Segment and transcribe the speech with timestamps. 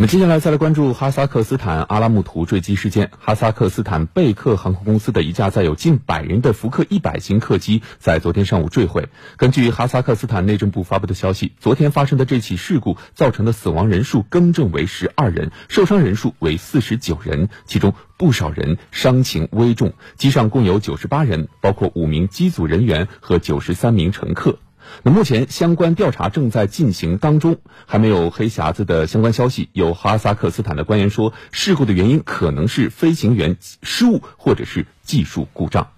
[0.00, 3.10] 我们接下来再来关注哈萨克斯坦阿拉木图坠机事件。
[3.18, 9.10] 哈萨克斯坦贝克航空公司的一架载有近百人的福克一百型客机在昨天上午坠毁。
[9.36, 19.92] 根据哈萨克斯坦内政部发布的消息，昨天发生的这起事故造成的死亡人数更正为十二人，受伤人数为四十九人，其中不少人伤情危重。
[20.16, 24.60] 机上共有九十八人，包括五名机组人员和九十三名乘客。
[25.02, 29.68] 那目前相关调查正在进行当中，还没有黑匣子的相关消息。
[29.72, 35.88] 有哈萨克斯坦的官员说，事故的原因可能是飞行员失误或者是技术故障。